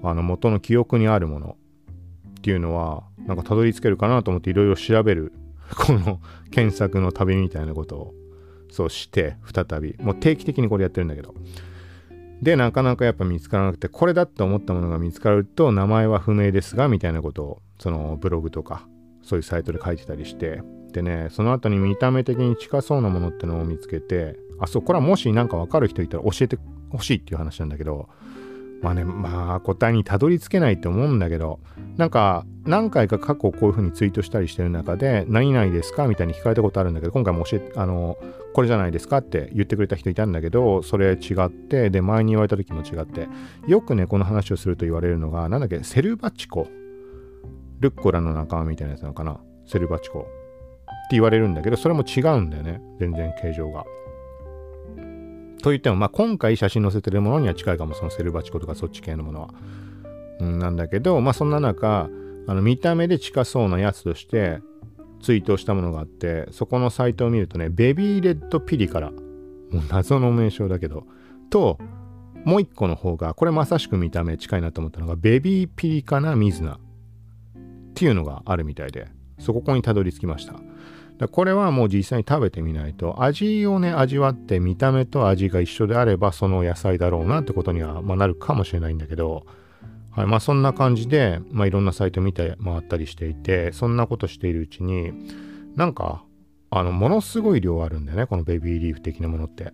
[0.02, 1.56] あの元の記憶にあるもの
[2.38, 5.32] っていうのはなんかたどり着けるかなと思っていろいろ調べる
[5.76, 8.14] この検索の旅みたいなことを
[8.70, 9.96] そうして再び。
[10.00, 11.34] もう定期的にこれやってるんだけど。
[12.40, 18.88] でなかなかやっぱ見つからなくてこれだって思ったものが見つかると名前は不明ですがみたいなことをそのブログとか
[19.22, 20.62] そういうサイトで書いてたりして。
[20.92, 26.58] でねその後に見た目的に近そうなものってのを見つけてあそうこれはもし何か分かる人いたら教えて
[26.90, 28.10] ほしいっていう話なんだけど
[28.82, 31.60] まあね、まあ答えにたどり着けないと思うんだけど、
[31.96, 38.18] なんか何回か過去こういうふうにツイートしたりしてる中で、何々ですかみたいに聞かれたことあるんだけど、今回も教えあの、
[38.54, 43.28] これじゃないですかって言ってくれた人いたんだけど、それ違って、で、前に言われた時も違って、
[43.68, 46.66] よくね、この話をすると言われるのが、なんだっけ、セルバチコ。
[47.80, 49.40] ルッコラの仲間みたいなやつなのかな。
[49.66, 50.20] セルバチコ。
[50.20, 50.28] って
[51.12, 52.80] 言われるんだけど、それも違うんだよね。
[52.98, 53.84] 全然形状が。
[55.62, 59.50] と言っても、まあ、今回写真載せてるものには近いかも、そのセルバチコとかそっち系のものは。
[60.40, 62.10] うん、なんだけど、まあ、そんな中、
[62.46, 64.60] あの見た目で近そうなやつとして
[65.22, 69.16] ツイートしたものがあって、そこのサイトを見るとね、ベビーレッドピリカラ、も
[69.74, 71.06] う謎の名称だけど、
[71.48, 71.78] と、
[72.44, 76.78] もう一個の方が、これまさしく見た目近いなと思ったのが、ベビーピリカナミズナっ
[77.94, 79.06] ていうのがあるみたいで、
[79.38, 80.54] そこにたどり着きました。
[81.28, 89.44] これはもう実際に食べてみないと味をね味わって見た目と味が一緒であればその野菜だろうなってことには、まあ、なるかもしれないんだけど、
[90.10, 95.12] はいまあ、そんな感じで、まあ、いろんなサイト見て回ったりしていてそんなことしているうちに
[95.76, 96.24] なんか
[96.70, 99.72] あのものすごい量あるんだよねこのベビーリーフ的なものって。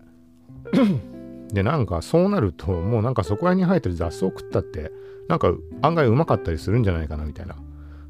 [1.52, 4.92] でなんかそうなるともうなんかそこら辺に生えてる雑草食ったって
[5.28, 7.56] なんか案外うまかったりするんじゃないかなみたいな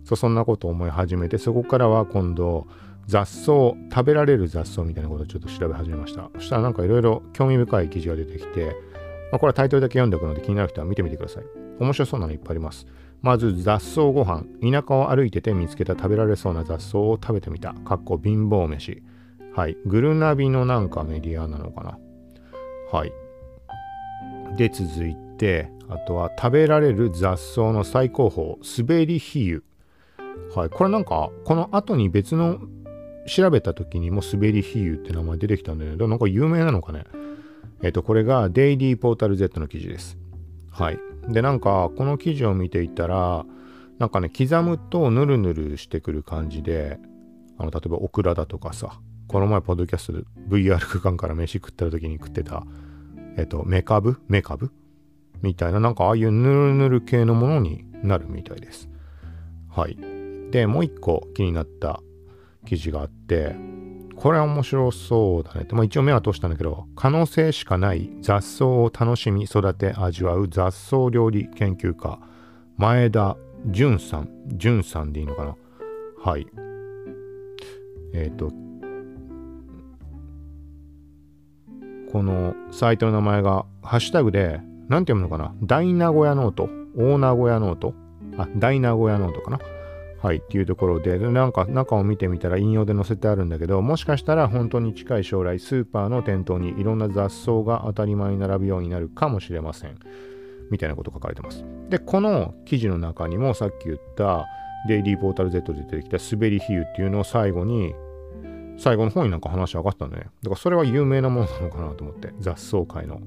[0.04, 2.66] そうそんなことを思い始めてそこからは今度
[3.08, 6.30] 雑草食べられる雑草みたいなことをちょっと調べ始めました。
[6.34, 8.76] そしたらなんかいろいろ興味深い記事が出てきて、
[9.32, 11.44] まあ、これはタイトルだけ読んでおくので気になる人は見てみてください。
[11.80, 12.86] 面白そうなのいっぱいあります。
[13.22, 14.44] まず雑草ご飯。
[14.60, 17.72] 田舎を歩いてて見つけた食べられそうな雑草を食べてみた。
[17.72, 19.02] かっこ貧乏飯。
[19.54, 19.78] はい。
[19.86, 21.98] グルナビのなんかメディアなのかな。
[22.92, 23.12] はい。
[24.58, 28.56] で続いてあとは食べられる雑草の最高峰。
[28.86, 29.62] 滑り比喩
[30.54, 30.68] はい。
[30.70, 32.58] これなんかこの後に別の
[33.28, 37.04] 調べた時にも滑り比喩って名前出てきたんだけど、なんか有名なのかね。
[37.82, 40.18] えっ、と、これがデイリーポータル Z の記事です。
[40.70, 40.98] はい。
[41.28, 43.44] で、なんか、この記事を見ていたら、
[43.98, 46.98] なんかね、刻むとヌルヌルしてくる感じで、
[47.56, 50.12] あの、例えばオクラだとかさ、この前、ポッドキャスト
[50.48, 52.64] VR 区間から飯食ってた時に食ってた、
[53.36, 54.20] えっ、と、メカブ？
[54.28, 54.72] メカブ？
[55.42, 58.88] みたいな、なんかああいうヌルヌル系のものになるみたいです。
[59.68, 59.96] はい。
[60.50, 62.00] で、もう一個気になった
[62.68, 63.56] 記事があって、
[64.14, 65.62] これは面白そうだね。
[65.62, 72.18] って、まあ、一応目は通したんだけど、可能性しかない雑草を楽しみ育て味わう雑草料理研究家、
[72.76, 75.56] 前田淳さん、淳さんでいいのかな？
[76.20, 76.46] はい。
[78.12, 78.52] えっ、ー、と、
[82.12, 85.54] このサイトの名前が、ハッシュタグで、なんて読むのかな？
[85.62, 86.68] 大名古屋ノート。
[86.96, 87.94] 大名古屋ノート。
[88.36, 89.60] あ、大名古屋ノートかな？
[90.20, 99.96] はい、っていうところで、なんか中を見てみたら引用で載せてあるんだけど、もしかしたら本当に近い将来、スーパーの店頭にいろんな雑草が当たり前に並ぶようになるかもしれません。
[100.70, 101.64] みたいなこと書かれてます。
[101.88, 104.46] で、この記事の中にもさっき言った
[104.88, 107.94] デイリーポータル Z で出てきた滑り比喩っていうのを最後に、
[108.76, 110.24] 最後の方になんか話上がったんだね。
[110.42, 113.20] だからそれは有名なものなのかなと思って、雑草界の。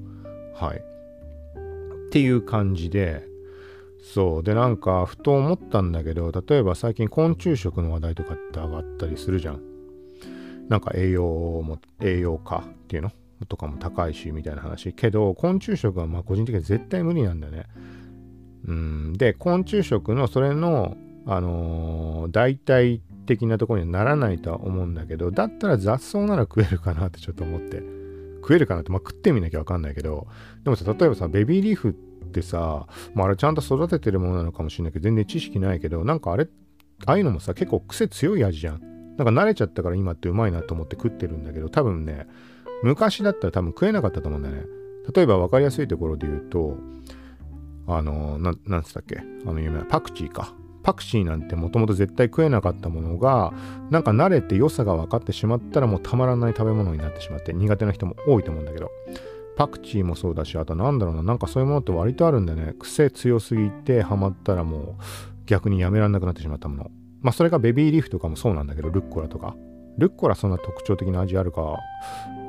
[0.54, 0.76] はい。
[0.76, 3.26] っていう感じで、
[4.02, 4.42] そう。
[4.42, 9.60] でなんかふと思ったんだけど例えば最近昆虫食の話題とかって上がったりするじゃん。
[10.68, 11.22] なんか栄養
[11.62, 13.12] も栄養価っていうの？
[13.48, 14.92] とかも高いしみたいな話。
[14.92, 17.66] けど昆虫食はまあ個人的には絶対無理なんだよね。
[18.66, 19.12] うん。
[19.14, 27.82] で昆虫食のそれのあのー、代替的なところにはならないとは思うんだけどだったら雑草なら食えるかなってちょっと思って。
[28.40, 30.26] 食えるかなってまあ食ってみなきゃわかんないけど。
[30.64, 36.48] でもさ例えばさベビーリーフってってさ、まあ、あれちゃんと育ててるものなのかもしれないけど、全然知識ないけど、なんかあれ、
[37.04, 38.80] ああいうのもさ、結構癖強い味じゃん。
[39.18, 42.26] なんか慣れちゃったから今ってうまいなと思って食ってるんだけど、多分ね、
[42.82, 44.62] 昔だったら多分食えなかったと思うんだよね。
[45.14, 46.78] 例えば分かりやすいところで言うと、
[47.86, 49.20] あの、ななんつったっけ？
[49.44, 50.54] あの有名なパクチーか。
[50.82, 53.52] パクチーなんてもともと絶対食えなかったものが、
[53.90, 58.90] なんか慣れて良さが分かってしまったらもうたまらない食べ物になってしまって苦手な人も多いと思うんだけど、
[59.56, 62.74] パクチーもそうだし、あとなんだろうな、なんかそういうものって割とあるんだよね。
[62.78, 64.84] 癖強すぎてハマったらもう
[65.46, 66.90] 逆にやめられなくなってしまったもの。
[67.20, 69.54] まあそれがベビーリーフとかもそうなんだけど、ルッコラとか。
[69.98, 71.76] ルッコラそんな特徴的な味あるか、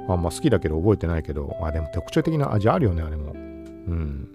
[0.08, 3.34] あまあ好きだけど覚えてないけど、まあでも特徴的な味あるよね、あれも。
[3.34, 4.30] うん。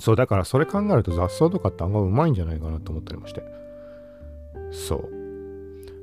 [0.00, 3.42] そう、だからそれ考えると雑草とかって案外うまいんじゃないかなと思ったりもして。
[4.72, 5.08] そう。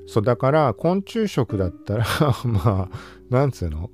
[0.08, 2.06] そう、だから昆虫食だったら
[2.46, 2.98] まあ、
[3.30, 3.90] なんつうの？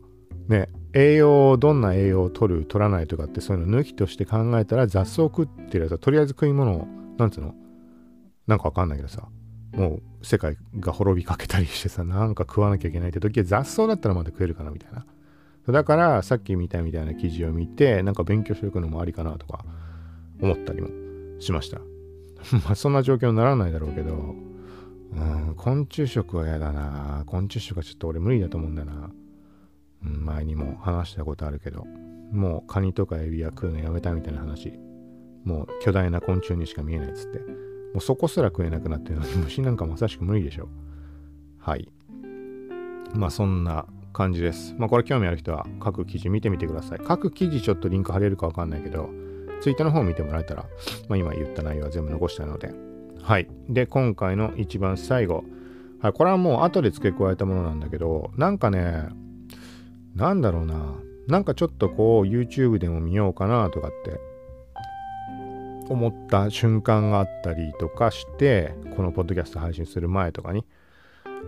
[0.48, 7.54] ね、栄養をどんな栄養を取る取らないとかってそういうの抜きとして考えたら雑草食ってるやつはとりあえず食い物をなんつうの？
[8.48, 9.28] なんかわかんないけどさ
[9.74, 15.06] もう世界が滅びかけたりしてさなんか食わなきゃいけないって時は雑草だったらまだ食えるかなみたいな。
[15.72, 19.64] だからさっき見たみたいな記事を見てなんか勉強しておくのもありかなとか
[20.42, 20.90] 思ったりも
[21.40, 21.80] しました。
[22.66, 24.14] まあそんな状況にならないだろうけど
[25.14, 25.20] う
[25.52, 27.24] ん昆虫食は嫌だな。
[27.28, 29.12] 昆虫食はちょっと俺無理だと思うんだよな。
[30.02, 31.86] 前にも話したことあるけど
[32.32, 34.74] もうカニとかエビは食うのやめたみたいな話。
[35.46, 37.40] もう巨大な昆虫にしか見えないっつって。
[37.40, 37.46] も
[37.96, 40.70] うそこすら食えなくなってるのに虫なんかまさしく無理でしょ。
[41.58, 41.90] はい。
[43.16, 44.76] まあそんな感じです。
[44.78, 47.00] まあこれ興味ある人は各記事見てみてください。
[47.00, 49.10] 各記事ちょっとリンク貼れるかわかんないけど
[49.62, 50.66] ツイッターの方見てもらえたら、
[51.08, 52.72] まあ、今言った内容は全部残したので。
[53.22, 53.50] はい。
[53.70, 55.44] で今回の一番最後。
[56.02, 59.10] はい、これはもう後で付け加えたものなんだけど、なんかね、
[60.16, 60.96] なんだろうな。
[61.28, 64.20] なんかちょっとこう YouTube でも見ようかなとかって
[65.90, 70.66] 思った瞬間があったりとかして、このポッドキャスト配信する前とかに。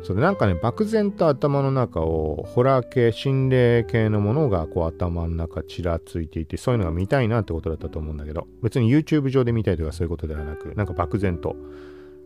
[0.04, 11.56] それなんかね、漠然と頭の中をホラー系、心霊系のものがこう頭の中ちらついていて、そういうのが見たいなってことだったと思うんだけど、別に YouTube 上で見たいとかそういうことではなく、なんか漠然と。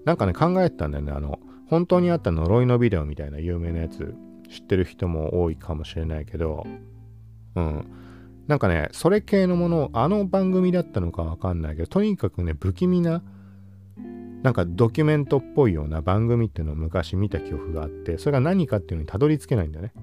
[0.05, 1.11] なんかね、考えてたんだよね。
[1.11, 4.13] あの、本当にあった呪いのビデオみたいな有名なやつ
[4.49, 6.65] 知ってる人も多いかもしれないけど、
[7.55, 7.85] うん。
[8.47, 13.23] なんかね、それ系のもの、あの番組だったのかわかんないけど、とにかくね、不気味な、
[14.43, 19.93] なんかドキュメントっぽいような番組っていうのを昔見た記憶があって、それが何かっていうのにたどり着けないんだよね。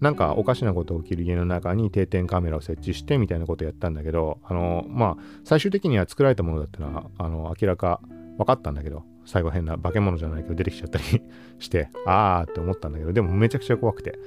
[0.00, 8.00] なんかおかしなこと起きる家の中に定点カメラを設置してみたいなことやったんだけど、あの、まあ、最終的には作られたものだってのは、あの、明らか
[8.38, 11.04] 分かったんだけど、最後変な化け物じゃないけど出てきちゃったり
[11.58, 14.18] して、あーって思ったんだけど、でもめちゃくちゃ怖くて、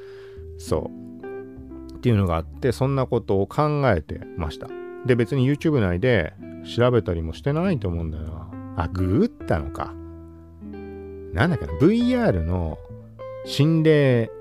[0.57, 1.95] そう。
[1.95, 4.67] っていうのがあって、そんなことを考えてました。
[5.05, 6.33] で、別に YouTube 内で
[6.75, 8.83] 調べたりもしてないと思うんだよな。
[8.83, 9.93] あ、ググったのか。
[11.33, 12.77] なんだっけな、VR の
[13.45, 14.31] 心霊、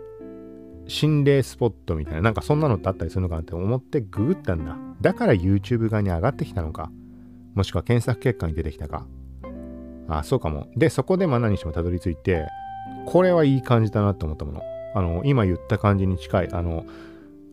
[0.87, 4.77] 心霊スポットみたいな、なんかそんなのってあったりするのかなって思ってググったんだ。
[5.01, 6.91] だから YouTube 側に上がってきたのか。
[7.55, 9.07] もしくは検索結果に出てきたか。
[10.09, 10.69] あ、そうかも。
[10.77, 12.47] で、そこでまあ何してもたどり着いて、
[13.07, 14.62] これはいい感じだなって思ったもの。
[14.95, 16.49] あの、今言った感じに近い。
[16.53, 16.85] あの、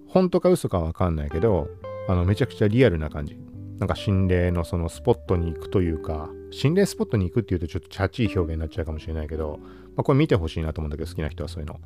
[0.08, 1.68] 本当か嘘かわかんないけど、
[2.08, 3.40] あの、めちゃくちゃリアルな感じ。
[3.80, 9.60] なんか心霊のそのスポットに行くというか、心霊スポットに行くっていうとちょっとチャチい表現になっちゃうかもしれないけど、
[9.96, 11.80] まあ、これ見てほしいなと思うんだけど、好きな人はそういうの。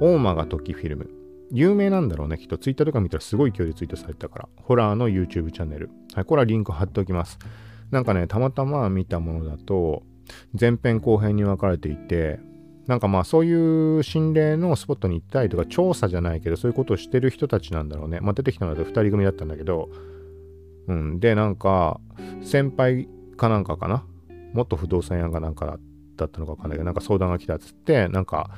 [0.00, 1.10] 大間が時フィルム。
[1.52, 2.58] 有名なんだろうね、きっと。
[2.58, 4.48] ツイッターとか見たらすごい勢いでツイートされてたから。
[4.56, 5.90] ホラーの YouTube チャンネル。
[6.14, 7.38] はい、これはリンク貼っておきます。
[7.90, 10.02] なんかね、たまたま見たものだと、
[10.58, 12.40] 前編後編に分かれていて、
[12.86, 18.20] なんかまあそういう心霊のスポットに行ったりとか調査じゃないけどそういうことをしてる人たちなんだろうね。
[18.20, 19.90] まあ出てきたのは2人組だったんだけど、
[20.88, 21.20] うん。
[21.20, 22.00] で、なんか
[22.42, 24.04] 先輩かなんかかな？
[24.52, 25.78] 元不動産屋かなんか
[26.16, 28.50] だったのかわかんないけど、なんか相談が来たっつって、なんか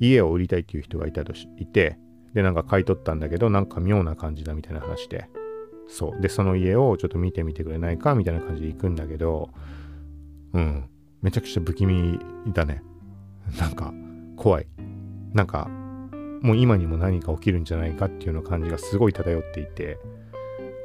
[0.00, 1.98] 家を売りたいっていう人がいたとしいて、
[2.34, 5.28] で、なんか買い取ったんだけど、なんか妙な感じだみたいな話で、
[5.92, 6.20] そう。
[6.22, 9.50] で、その家をちょっと見てみてくれないかみたいな感じで行くんだけど、
[10.54, 10.88] うん。
[11.20, 12.18] めちゃくちゃ不気味
[12.54, 12.82] だね。
[13.60, 13.92] なんか、
[14.36, 14.66] 怖い。
[15.34, 15.68] なんか、
[16.40, 19.98] もう今にも何か起きるんじゃないかっていうような感じがすごい漂っていて、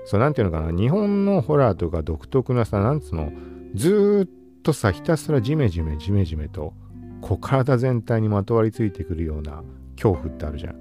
[0.05, 3.31] そう、なんていうのかな、日本のホラーとか独特なさ、なんつうの、
[3.75, 6.73] ずっとさ、ひたすらジメジメジメジメと、
[7.21, 9.63] こう体全体にまとわりついてくるような
[9.95, 10.75] 恐怖ってあるじゃん。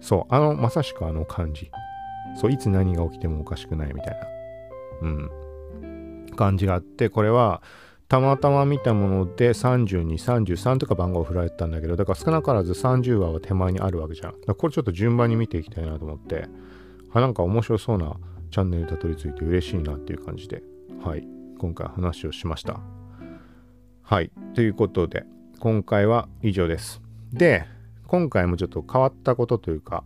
[0.00, 1.70] そう、あの、まさしくあの感じ。
[2.36, 4.20] そう、いつ何が起きてもおかしくないみたい
[5.02, 7.62] な、うん、感じがあって、これは、
[8.08, 14.34] たまたま見たもので32、33とか番号を振られてたんだけど、だから少なからず30話は手前にあるわけじゃん。
[14.54, 16.48] これちょっと順番に見ていきたいなと思って、
[17.12, 18.16] あ、なんか面白そうな
[18.52, 20.62] チャンネルにたどり着いて嬉しいなっていう感じで、
[21.02, 21.26] はい、
[21.58, 22.80] 今回話をしました。
[24.02, 25.24] はい、ということで、
[25.58, 27.02] 今回は以上です。
[27.32, 27.64] で、
[28.06, 30.04] 今回もちょっと変わったことというか、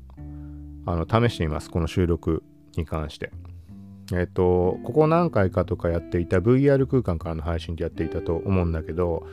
[0.87, 1.71] あの、試しています。
[1.71, 2.43] この収録
[2.77, 3.31] に関して。
[4.13, 9.27] えっ、と、ここ何回かとかやっていた VR 空間からの配信でやっていたと思うんだけど、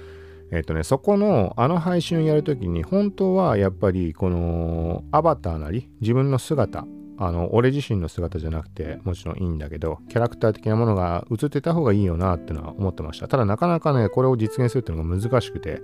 [0.52, 6.86] えっ、とね、そこのあの配信をやるときに本当はやっぱりこのアバターなり自分の姿
[7.20, 15.82] あの俺自身の姿じゃなくてもちろんいいんだけどキャラクター的なものが映ってた方がいいよなってのは思ってましたただなかなかねこれを実現するっていうのが難しくて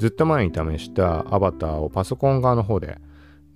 [0.00, 2.98] ずっと前に試したアバターをパソコン側の方で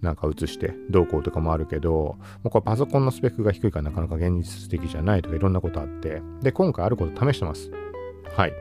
[0.03, 6.23] なんか映してどうこうとかもあるけどもうこれパソコンのスペックが低いからなかなか現実的じゃないとかいろんなことあって。
[6.41, 7.71] で今回あること試してます。
[8.37, 8.53] はい。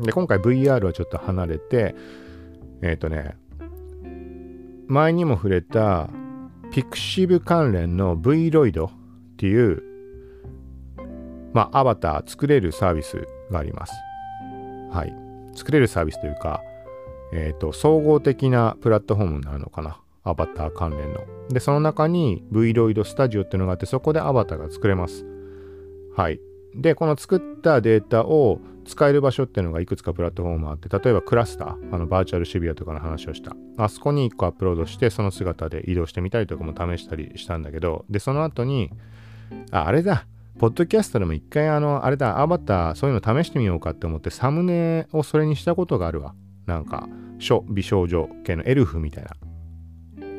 [0.00, 1.94] で今回 VR はちょっと離れて
[2.82, 3.36] えっ、ー、とね
[4.86, 6.08] 前にも触れた
[6.70, 8.90] ピクシブ関連の V ロイドっ
[9.38, 9.82] ていう
[11.52, 13.92] まあアバター作れるサービスがあります。
[14.92, 15.12] はい。
[15.56, 16.60] 作れるサービスというか
[17.32, 20.00] えっ、ー、と総合的なプラットフォームになるのかな。
[20.26, 21.20] アバター関連の。
[21.48, 25.24] で、その中に Vroid Studio っていうのがあって、そこでアバターが作れます。
[26.16, 26.40] はい。
[26.74, 33.56] で、この作ったデータを使える場所っていうのがいくつかプラットフォームあって、例えばクラスター、あのバーチャルシビアとかの話をした。
[33.76, 38.90] あそこに1個アップロードして、その姿で移動してみたりとかも試したりしたんだけど、で、その後に、
[39.70, 40.26] あ、あれだ、
[40.58, 46.34] ポッドキャストでも一回あの、あれだ、アバター、そういうの試してみようかって思って、サムネをそれにしたことがあるわ。
[46.66, 47.08] なんか、
[47.68, 49.30] 美少女系のエルフみたいな。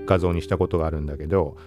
[0.07, 1.57] 画像にしたことがあるんだけど、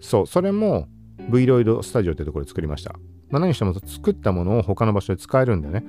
[0.00, 0.88] そう、それも
[1.30, 2.94] Vroid Studio ってところで作りました。
[3.28, 5.84] まあ、何しても作ったものを他の場所で使えるんだよね。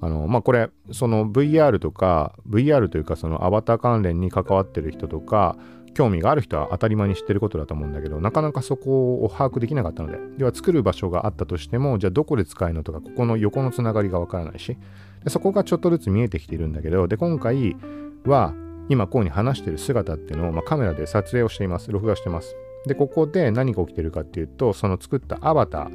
[0.00, 5.56] あの、まあ、これ、その VR とか、VR というかそのアバター関連に関わってる人とか、
[5.94, 14.76] 興味がある人は当たり前に知ってることだと思うんだけど、なかなかそこを把握できなかったので、では作る場所があったとしても、じゃあどこで使えるのとか、ここの横のつながりがわからないし
[15.22, 17.76] で、そこがちょっとずつ見えてきているんだけど、で、今回
[18.24, 18.54] は、
[18.88, 21.90] 今こうに話してる姿っていうのを、まあ、カメラで撮影をしています。
[21.90, 22.56] 録画してます。
[22.86, 25.90] で、ここで何が起きてるかっていうと、その作ったアバター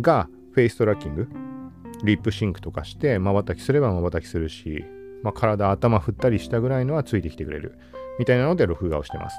[0.00, 1.28] がフェイストラッキング、
[2.04, 4.84] リップシンクとかして、瞬きすれば瞬きするし、
[5.22, 7.78] まあ、体、頭振ったりしたぐらいのはついてきてくれる。
[8.18, 9.38] みたいなので録画をしてます。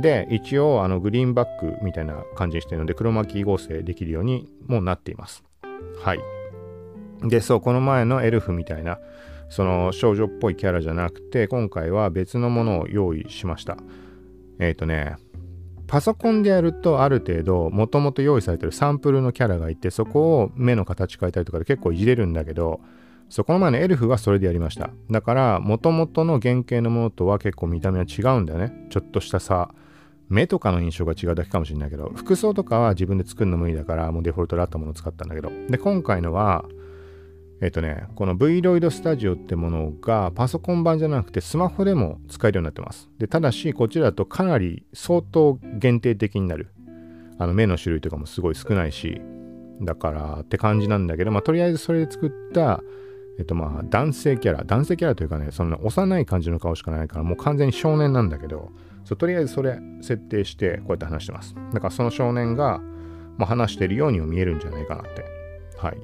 [0.00, 5.42] で、一応、あの、グリーンバックみたいな感じにしてるので、クロマキー合成できるようにもなっています。
[6.02, 6.20] はい。
[7.22, 8.98] で、そう、この前のエルフみたいな、
[9.48, 13.76] その少女っぽいキャラじゃなくて今回は別のものを用意しました。
[14.58, 15.16] えっ、ー、とね
[15.86, 22.80] パソコンでやるとある程度もともと用意されてるサンプルのキャラがいてそこを目の形変えたりとかで結構いじれるんだけど
[23.28, 24.90] そこの前のエルフはそれでやりました。
[25.10, 28.72] だからもともとの原型のものとは結構見た目は違うんだよね。
[28.90, 29.70] ちょっとしたさ
[30.28, 35.50] 目とかの印象が違うだけかもしれないけど服装とかは自分で作るの無理だからもうデフォルトであったものを使ったんだけど。
[35.68, 36.64] で今回のは
[37.62, 43.08] えっ、とね、この Vroid Studio ってものがパソコン版じゃなくてスマホでも使えるようになってます。
[43.18, 46.72] で、ただしこちらだとかなり相当限定的になる。
[47.38, 49.20] あの目の種類とかもすごい少ないし、
[49.82, 52.82] だからって感じなんだけど、まあとりあえずそれで作った、
[53.38, 58.72] えっとまあ男性キャラ、男性キャラというかね、そんな幼い感じの顔しかないからもう完全に少年なんだけど、
[59.04, 61.54] そうとりあえずそれ設定してこうやって話してます。
[61.72, 62.80] だからその少年が、
[63.38, 65.24] まあ、話してるようにも見えるんじゃないかなって。
[65.78, 65.98] はい。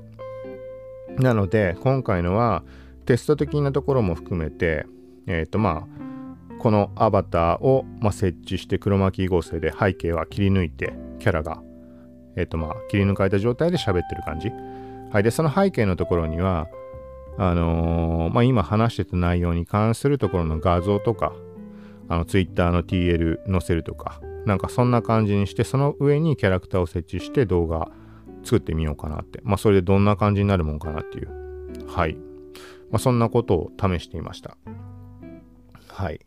[1.19, 2.63] なので、今回のは
[3.07, 4.87] テスト的なところも含めて、
[5.27, 11.63] えっ、ー、とまあ、このアバターを、まあ、設置して黒巻合成で背景は切り抜いて、キャラが、
[12.37, 14.51] えっ、ー、とまあ、切り抜かれた状態で喋ってる感じ。
[15.11, 15.23] はい。
[15.23, 16.69] で、その背景のところには、
[17.39, 21.33] あのー、まあ、今話してた内容に関するところの画像とか、
[22.09, 27.91] あの、Twitter の TL 載せるとか、なんかそんな感じにして、その上にキャラクターを設置して動画
[28.43, 29.41] 作ってみようかなって。
[29.43, 31.87] まあ、それでどんな感じになるもんかなっていう。
[31.87, 32.15] はい。
[32.91, 34.57] まあ、そんなことを試していました。
[35.89, 36.21] はい。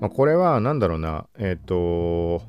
[0.00, 2.42] まあ、これは何だろうな、えっ、ー、と、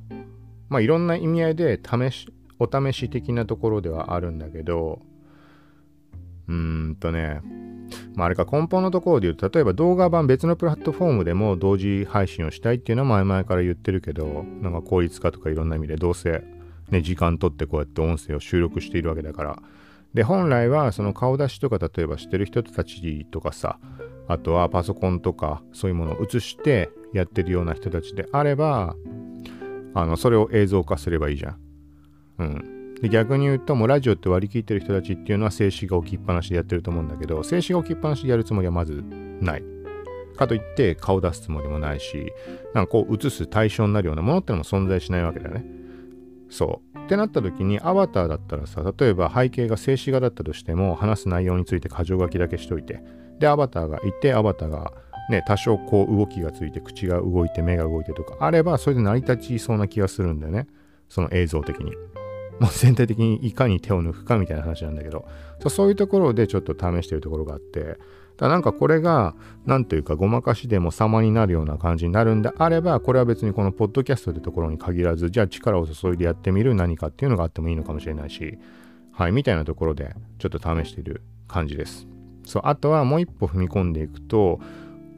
[0.69, 2.28] まあ、いろんな意味合いで試し、
[2.60, 5.01] お試し的なところではあるんだけど、
[6.47, 6.56] うー
[6.89, 7.41] んとね、
[8.15, 16.43] まあ、あれか根本のところで言うと、例えば動画版別のプラットフォームでも同時配信をしたいっていうのは前々から言ってるけど、なんか効率化とかいろんな意味でどうせ
[16.89, 19.60] ね、時間取ってこうやって音声を収録しているわけだから。
[20.13, 23.80] で、本来はその顔出しとか例えばしてる人たちとかさ、
[24.28, 28.95] あとはパソコンとかそういうものを映してやってるような人たちであれば、
[29.93, 31.57] あの、それを映像化すればいいじゃん。
[32.39, 32.95] うん。
[33.01, 39.03] で、逆に言うと、もうラジオって割り切ってる人たちっていうのは静止画置きっぱなしでやってると思うんだけど、静止画置きっぱなしでやるつもりはまず
[39.41, 39.64] ない。
[40.36, 42.32] かといって顔出すつもりもないし、
[42.74, 45.66] なんかこう映す対象になるようなものってのも存在しないわけだよね。
[46.50, 47.06] そう。
[47.06, 53.04] ってなった時にアバターだったらさ、例えば背景が静止画だったとしても話す内容について箇条書きだけしといて、
[53.39, 54.93] で、アバターがいて、アバターが
[55.30, 60.68] ね、多少こう動きがついて、口が動いて、目が動いてとかあれば、それで成り立ちそうな気がするんだよね。
[61.10, 61.91] その映像的に。
[62.60, 65.26] もう全体的にいかに手を抜くかみたいな話なんだけど、
[65.68, 67.98] そういうところでちょっと試してるところがあって、
[68.38, 69.34] だなんかこれが、
[69.66, 78.58] 何というかごまかしでも様になるような感じになるんであれば、これは別にこのポッドキャストってところに限らず、じゃあ力を注いでやってみる何かっていうのがあってもいいのかもしれないし、
[79.12, 82.08] はい、みたいなところでちょっと試している感じです。
[82.46, 84.60] そう、あとはもう一歩踏み込んでいくと、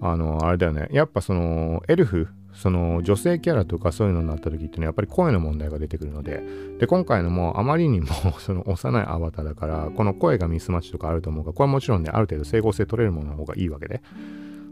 [0.01, 6.41] あの、あれだよね、やっぱその、エルフその女性キャラとかそういうのになった時ってねやっぱり声の問題が出てくるので
[6.79, 8.07] で今回のもあまりにも
[8.39, 14.01] その幼いアバターだからこの声がミスマッチとかあると思うがこれはもちろんねある程度整合性取れるものの方がいいわけで。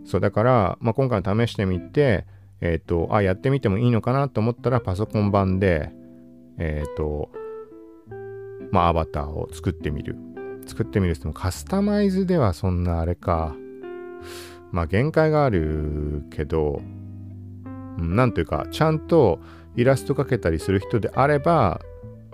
[0.03, 2.27] そうだから、まあ、今回試してみて
[2.61, 5.91] えっ、ー、とあやってみてもいいのかなと思ったらパソコン版で
[6.59, 7.29] えっ、ー、と
[8.71, 10.15] まあアバターを作ってみる。
[10.67, 13.55] 作ってみるってもカスタマイズではそんなあれか。
[14.71, 16.81] まあ限界があるけど
[17.98, 19.39] なんというか、ちゃんと
[19.76, 21.82] イラスト描けたりする人であれば、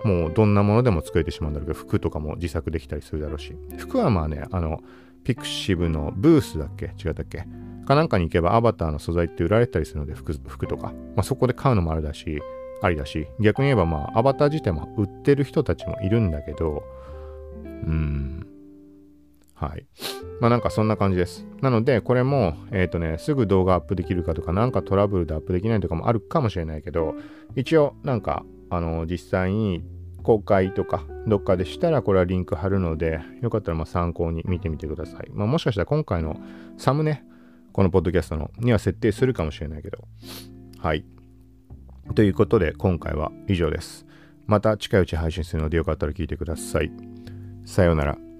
[0.04, 3.54] もうどんなものでも作れてしまうんだろうけど、服とかも自作できたりするだろうし。
[3.78, 4.80] 服はまあね、あの、
[5.24, 6.86] ピクシブのブースだっけ？
[6.86, 7.46] 違ったっけ？
[7.86, 10.88] かなんかに行けばアバターの素材って売られたりするので服、服とか。
[11.14, 12.40] まあそこで買うのもあるだし、
[12.82, 16.82] ありだし、逆に言えばまあアバター自体も売ってる人たちもいるんだけど、
[17.64, 18.46] うん、
[19.66, 19.86] はい。
[20.40, 21.46] まあなんかそんな感じです。
[21.60, 27.14] なので、これも、えっ、ー、とね、すぐ動画アップできるかとか、なんかトラブルでアップできないとかもあるかもしれないけど、
[27.54, 29.84] 一応、なんか、あの、実際に
[30.24, 35.30] 公開とか、どっかでしたら、これはリンク貼るので、よかったらま参考に見てみてください。
[35.32, 36.40] まあもしかしたら今回の
[36.76, 37.22] サムネ、
[37.72, 39.98] このポッドキャストのには設定するかもしれないけど。
[40.78, 41.04] はい。
[42.16, 44.06] ということで、今回は以上です。
[44.46, 46.90] また近いうち配信するのでよかったら聞いてください。
[47.64, 48.31] さようなら。